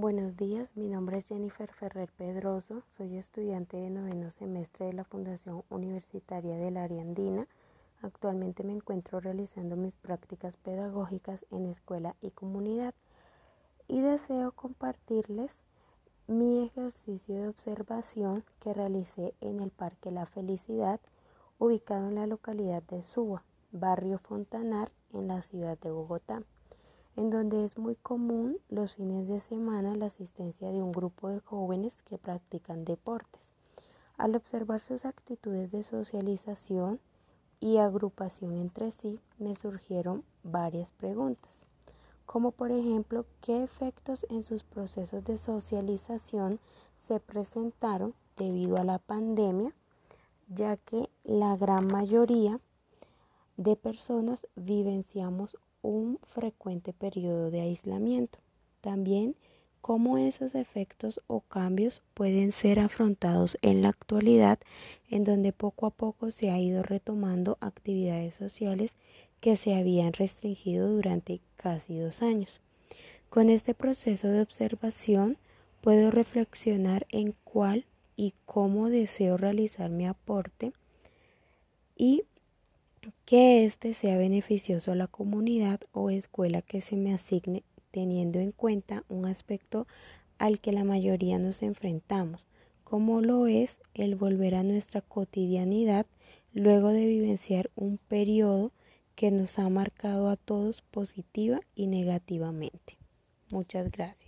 [0.00, 5.02] Buenos días, mi nombre es Jennifer Ferrer Pedroso, soy estudiante de noveno semestre de la
[5.02, 7.48] Fundación Universitaria del Área Andina.
[8.00, 12.94] Actualmente me encuentro realizando mis prácticas pedagógicas en escuela y comunidad
[13.88, 15.58] y deseo compartirles
[16.28, 21.00] mi ejercicio de observación que realicé en el Parque La Felicidad,
[21.58, 23.42] ubicado en la localidad de Suba,
[23.72, 26.44] barrio Fontanar, en la ciudad de Bogotá
[27.18, 31.40] en donde es muy común los fines de semana la asistencia de un grupo de
[31.40, 33.42] jóvenes que practican deportes.
[34.16, 37.00] Al observar sus actitudes de socialización
[37.60, 41.52] y agrupación entre sí, me surgieron varias preguntas,
[42.24, 46.60] como por ejemplo, ¿qué efectos en sus procesos de socialización
[46.96, 49.74] se presentaron debido a la pandemia?
[50.48, 52.60] ya que la gran mayoría
[53.56, 58.38] de personas vivenciamos un frecuente periodo de aislamiento.
[58.80, 59.36] También
[59.80, 64.58] cómo esos efectos o cambios pueden ser afrontados en la actualidad,
[65.08, 68.94] en donde poco a poco se ha ido retomando actividades sociales
[69.40, 72.60] que se habían restringido durante casi dos años.
[73.30, 75.38] Con este proceso de observación
[75.80, 80.72] puedo reflexionar en cuál y cómo deseo realizar mi aporte
[81.96, 82.24] y
[83.28, 88.52] que éste sea beneficioso a la comunidad o escuela que se me asigne teniendo en
[88.52, 89.86] cuenta un aspecto
[90.38, 92.46] al que la mayoría nos enfrentamos,
[92.84, 96.06] como lo es el volver a nuestra cotidianidad
[96.54, 98.72] luego de vivenciar un periodo
[99.14, 102.96] que nos ha marcado a todos positiva y negativamente.
[103.52, 104.27] Muchas gracias.